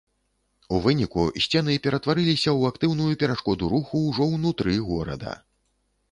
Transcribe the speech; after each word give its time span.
У 0.75 0.77
выніку, 0.85 1.25
сцены 1.45 1.75
ператварыліся 1.85 2.49
ў 2.57 2.71
актыўную 2.73 3.09
перашкоду 3.23 3.69
руху 3.75 4.01
ўжо 4.07 4.23
ўнутры 4.31 4.73
горада. 4.89 5.35